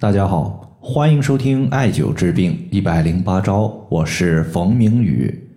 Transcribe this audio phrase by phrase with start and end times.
[0.00, 5.50] 大家好，欢迎收听艾灸治病一百零八招，我是冯明宇。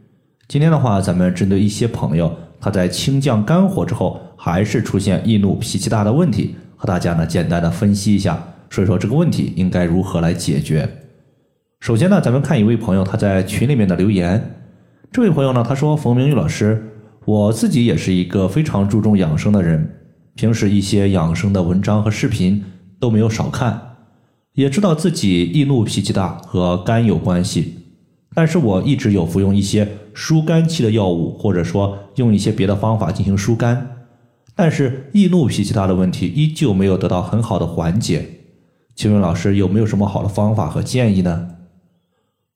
[0.47, 10.89] 今天的话，咱们针对一些朋友他在清降肝火之后，还是出现易怒、脾气大的问题，和大家呢简单的分析一下，说一说这个问题应该如何来解决。
[11.79, 14.55] 首先呢，咱们看一位朋友他在群里面的留言，
[15.11, 16.83] 这位朋友呢他说：“冯明宇老师，
[17.25, 19.87] 我自己也是一个非常注重养生的人，
[20.33, 22.63] 平时一些养生的文章和视频
[22.99, 23.79] 都没有少看。”
[24.53, 27.75] 也知道自己易怒、脾气大和肝有关系，
[28.35, 34.05] 但是我一直有服用一些疏肝气的药物，或者说用一些别的方法进行疏肝，
[34.55, 38.27] 但是易怒、脾气大的问题依旧没有得到很好的缓解。
[38.93, 41.47] 请问老师有没有什么好的方法和建议呢？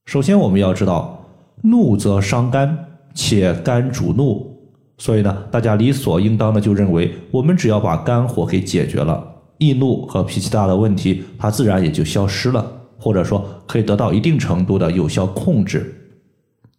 [0.06, 1.26] 首先我们要知道，
[1.64, 2.78] 怒则伤肝，
[3.14, 4.60] 且肝主怒，
[4.98, 9.35] 所以呢，大家理所应当的就认为我们只要把肝火给解决了。
[9.58, 12.66] 易怒和脾气大的问题，它自然也就消失了，
[12.98, 15.94] 或者说可以得到一定程度的有效控制。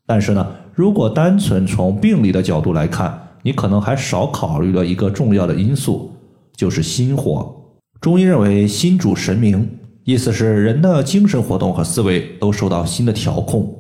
[0.05, 6.13] 但是呢，如果单纯从病理的角度来看，你可能还少考虑了一个重要的因素，
[6.55, 7.55] 就是心火。
[8.01, 9.69] 中医认为心主神明，
[10.05, 13.75] 意思是人的精神活动和思维都受到心的调控。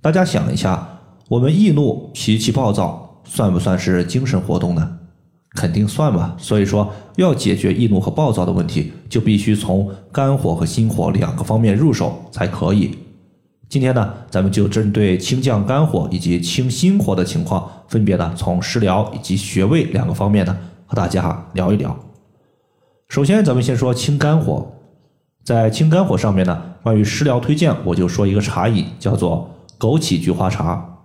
[0.00, 4.98] 大家想一下，我们易怒、脾气暴躁，算不算是精神活动呢？
[5.54, 12.98] 肯定算吧，所以说要解决易怒和暴躁的问题，就必须从肝火和心火两个方面入手才可以。
[13.68, 21.94] 今天呢，咱们就针对清降肝火以及清心火的情况，分别呢从食疗以及穴位两个方面呢和大家聊一聊。
[23.08, 24.70] 首先，咱们先说清肝火，
[25.44, 30.98] 在清肝火上面呢，关于食疗推荐，我就说一个茶饮，叫做枸杞菊花茶。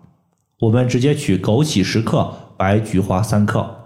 [0.59, 3.82] 我们直接取枸杞十克，白菊花三克。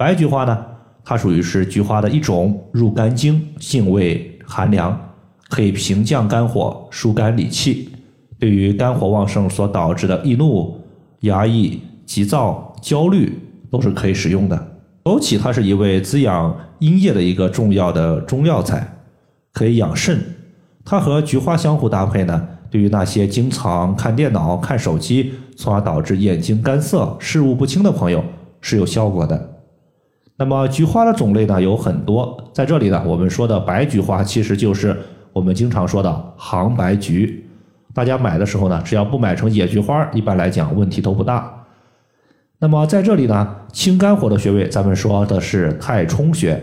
[0.00, 0.56] 白菊花呢，
[1.04, 4.98] 它属于是菊花的一种，入肝经，性味寒凉，
[5.50, 7.90] 可以平降肝火，疏肝理气。
[8.38, 10.74] 对于肝火旺盛所导致的易怒、
[11.20, 13.38] 压抑、急躁、焦虑，
[13.70, 14.56] 都是可以使用的。
[15.04, 18.96] 枸杞它是一味滋养阴液的一个重要的中药材，
[19.52, 20.18] 可以养肾。
[20.82, 28.24] 它和菊花相互搭配呢，对于那些经常看电脑、看手机，从而导致眼睛干涩、视物不清的朋友
[28.62, 29.49] 是有效果的。
[30.40, 34.96] 那么菊花的种类呢有很多，在这里呢，我们说的白菊花其实就是
[35.34, 37.44] 我们经常说的杭白菊。
[37.92, 41.66] 大家买的时候呢，只要不买成野菊花，一般来讲问题都不大。
[42.58, 46.58] 那么在这里呢，清肝火的穴位，咱们说的是太冲穴。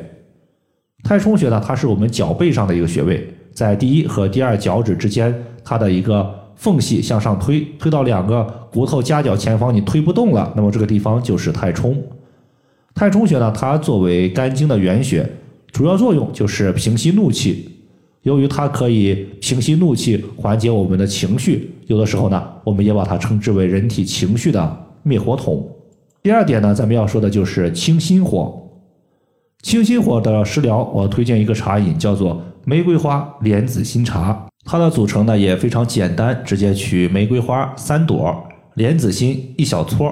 [1.04, 5.32] 太冲穴呢，它是我们脚背上的一个穴位，在第一和第二脚趾之间，
[5.64, 11.96] 它的一个缝隙向上推，推到两个骨头夹角前方，你推不动了，那么这个地方就是太冲。
[12.97, 15.24] 太冲穴呢，它作为肝经的原穴，
[15.72, 17.69] 主要作用就是平息怒气。
[18.24, 25.63] 由于它可以平息怒气，缓解我们的情绪，有的时候呢，我们也把它称之为人体情绪的灭火筒。
[26.24, 28.59] 第二点呢，咱们要说的就是清心火。
[29.62, 34.44] 清心火的食疗，我推荐一个茶饮，叫做玫瑰花莲子心茶。
[34.66, 38.36] 它的组成呢也非常简单，直接取玫瑰花三朵，
[38.74, 40.12] 莲子心一小撮。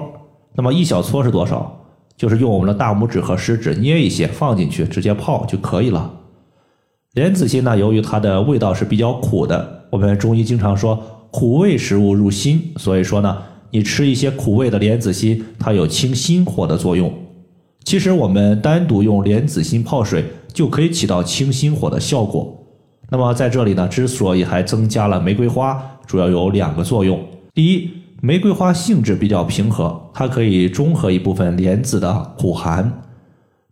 [0.54, 1.72] 那么一小撮是多少？
[2.16, 6.12] 就是用我们的大拇指和食指捏一些放进去，直接泡就可以了。
[7.12, 13.38] 莲子心呢，由于它的味道是比较苦的，我们中医经常说苦味食物入心，所以说呢，
[13.70, 17.12] 你吃一些苦味的莲子心，它有清心火的作用。
[17.84, 22.66] 其实我们单独用莲子心泡水就可以起到清心火的效果。
[23.10, 27.24] 那么在这里呢，之所以还增加了玫瑰花，主要有两个作用。
[27.54, 27.90] 第一，
[28.26, 33.04] 玫瑰花性质比较平和，它可以中和一部分莲子的苦寒。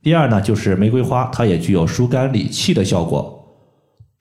[0.00, 3.48] 第二呢，就是玫瑰花它也具有疏肝理气的效果。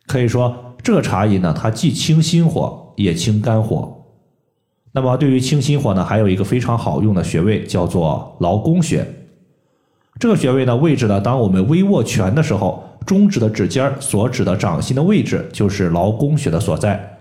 [0.08, 3.96] 可以说，这个茶饮呢，它既清心火，也清肝火。
[4.92, 9.06] 那么，对于清心火呢，还有一个非常好用的穴位，叫做劳宫穴。
[10.20, 17.20] 这个穴位呢，位置呢，当我们微握拳的时候，中指的指尖所指的掌心的位置，就是劳宫穴的所在。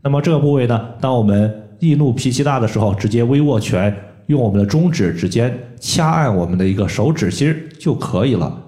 [0.00, 3.94] 那么这个部位呢，当我们易怒脾气大的时候，直接微握拳，
[4.26, 8.62] 用我们的中指指尖掐按我们的一个手指心就可以了。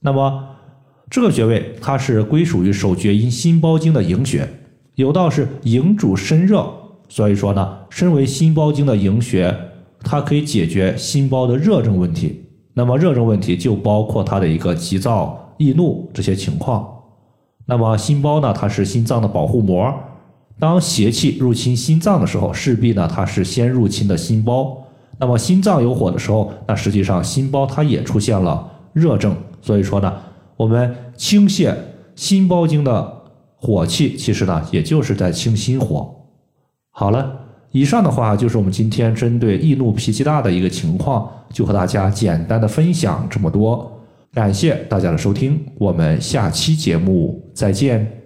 [0.00, 0.44] 那么
[1.10, 4.48] 这个穴位它是归属于手厥阴心包经的营穴，
[4.96, 6.66] 有道是营主身热，
[7.08, 9.54] 所以说呢，身为心包经的营穴，
[10.02, 12.44] 它可以解决心包的热症问题。
[12.74, 16.86] 那么热症问题就包括它的一个急躁、易怒这些情况。
[17.66, 19.94] 那么心包呢，它是心脏的保护膜。
[20.58, 24.76] 当邪气入侵心脏的时候，势必呢它是先入侵的心包。
[25.18, 29.34] 那么心脏有火的时候，那实际上心包它也出现了热症。
[29.62, 30.12] 所以说呢，
[30.56, 31.74] 我们清泻
[32.14, 33.22] 心包经的
[33.56, 36.14] 火气，其实呢，也就是在清心火。
[36.90, 37.32] 好了，
[37.72, 43.90] 以上的话就是我们今天针对易怒脾气大的一个情况，就和大家简单的分享这么多。
[44.32, 48.23] 感谢大家的收听，我们下期节目再见。